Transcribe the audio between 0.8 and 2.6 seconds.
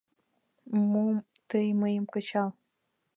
Муым тыйым мый, кычал».